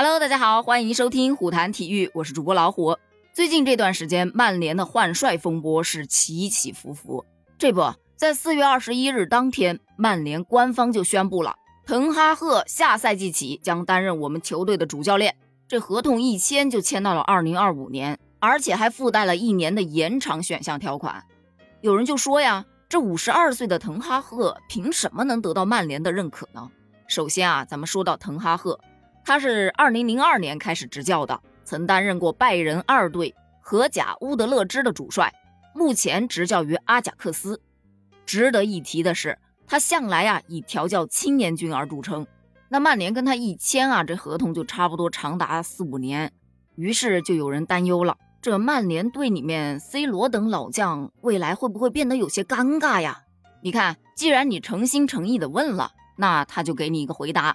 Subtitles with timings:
[0.00, 2.96] Hello，大家好，欢迎收听虎谈体育，我是主播老虎。
[3.32, 7.24] 最近这段时间，曼联的换帅风波是起起伏伏。
[7.58, 15.34] 这不在四月二十一日当天，曼联官方就宣布了，滕哈赫下赛季起将担任我们球队的主教练。
[15.66, 21.24] 这合同一签就签到了二零二五年，而且还附带了一年的延长选项条款。
[21.80, 26.70] 有人就说呀，这五十二岁的滕哈赫凭什么能得到曼联的认可呢？
[27.08, 28.78] 首先啊，咱们说到滕哈赫。
[29.28, 35.30] 他是二零零二年开始执教的，曾担任过拜仁二队、荷甲乌德勒支的主帅，
[35.74, 37.60] 目前执教于阿贾克斯。
[38.24, 42.26] 值得一提的是，他向来啊以调教青年军而著称。
[42.70, 46.32] 那曼联跟他一签啊，这合同就差不多长达四五年。
[46.76, 53.24] 于是就有人担忧了，这曼联队里面 C 罗等老将未来会不会变得有些尴尬呀？
[53.60, 57.54] 你看，既然你诚心诚意的问了，那他就给你一个回答。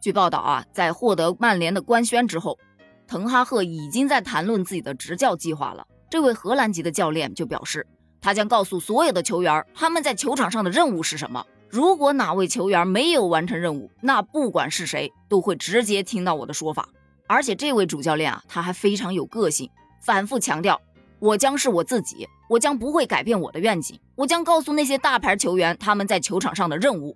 [0.00, 2.58] 据报道啊，在获得曼联的官宣之后，
[3.06, 5.86] 滕哈赫已经在谈论自己的执教计划了。
[6.08, 7.86] 这位荷兰籍的教练就表示，
[8.18, 11.44] 他将告诉所有的球员他们在球场上的任务是什么。
[11.68, 16.88] 如果哪位球员没有完成任务，那不管是谁都会直接听到我的说法。
[17.26, 19.68] 而且这位主教练啊，他还非常有个性，
[20.00, 20.80] 反复强调
[21.20, 27.14] ：“我将是我自己，我将不会改变我的愿景，我将告诉那些大牌球员他们在球场上的任务。”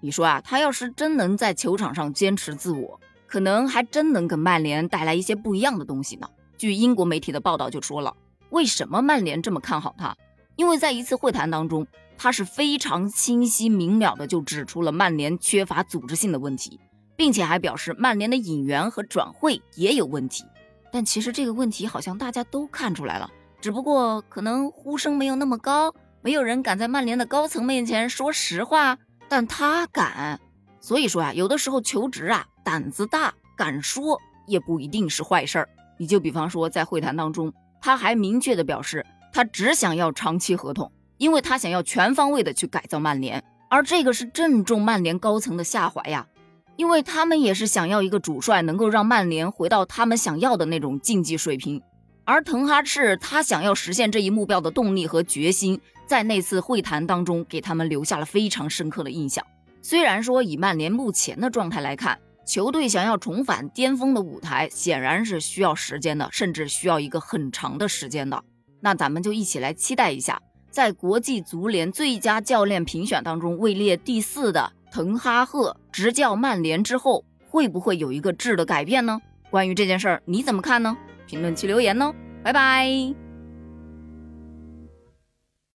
[0.00, 6.28] 你说啊，他要是真能在球场上坚持自我，可能还真能给曼联带来一些不一样的东西呢。
[6.56, 8.14] 据英国媒体的报道就说了，
[8.50, 10.16] 为什么曼联这么看好他？
[10.56, 16.78] 因为在一次会谈当中，他是非常清晰明了的就指出了曼联缺乏组织性的问题，
[17.16, 20.44] 并且还表示曼联的引援和转会也有问题。
[20.92, 23.28] 但其实这个问题好像大家都看出来了，
[23.60, 28.96] 只不过可能呼声没有那么高，没有人敢在曼联的高层面前说实话。
[29.36, 30.38] 但他敢，
[30.78, 35.68] 所以说呀，有的时候求职啊，胆子大，敢说也不一定是坏事儿。
[35.98, 46.28] 你就比方说，在会谈当中，他还明确的表示，他只想要长期合同，因为他想要全方位的去改造曼联，而这个是正中曼联高层的下怀呀，
[46.76, 51.82] 因为他们也是想要一个主帅能够让曼联回到他们想要的那种竞技水平。
[52.26, 59.44] 而滕哈赤他想要实现这一目标的动力和决心，在那次会谈当中给他们留下了非常深刻的印象。
[59.82, 68.42] 虽然说以曼联目前的状态来看，球队想要重返巅峰的舞台，显然是需要时间的，甚至需要一个很长的时间的。
[68.80, 79.20] 那咱们就一起来期待一下，在国际足联最佳教练评选当中位列第四的滕哈赫执教曼联之后，会不会有一个质的改变呢？
[79.50, 80.96] 关于这件事儿，你怎么看呢？
[81.26, 83.23] 评论区留言哦，拜拜。